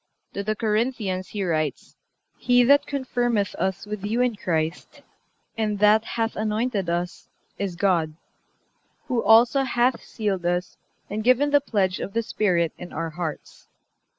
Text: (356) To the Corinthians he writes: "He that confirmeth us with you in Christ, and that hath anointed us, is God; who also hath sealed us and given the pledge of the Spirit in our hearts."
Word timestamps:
(356) 0.33 0.33
To 0.33 0.43
the 0.51 0.55
Corinthians 0.59 1.27
he 1.27 1.43
writes: 1.43 1.95
"He 2.39 2.63
that 2.63 2.87
confirmeth 2.87 3.53
us 3.59 3.85
with 3.85 4.03
you 4.03 4.19
in 4.21 4.35
Christ, 4.35 5.03
and 5.55 5.77
that 5.77 6.03
hath 6.03 6.35
anointed 6.35 6.89
us, 6.89 7.29
is 7.59 7.75
God; 7.75 8.15
who 9.07 9.21
also 9.21 9.61
hath 9.61 10.01
sealed 10.01 10.47
us 10.47 10.75
and 11.07 11.23
given 11.23 11.51
the 11.51 11.61
pledge 11.61 11.99
of 11.99 12.13
the 12.13 12.23
Spirit 12.23 12.73
in 12.79 12.91
our 12.91 13.11
hearts." 13.11 13.67